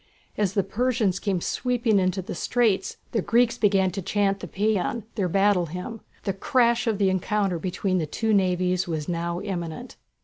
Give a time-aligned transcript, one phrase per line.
[0.35, 5.03] As the Persians came sweeping into the straits the Greeks began to chant the Pæan,
[5.13, 6.01] their battle hymn.
[6.23, 9.97] The crash of the encounter between the two navies was now imminent.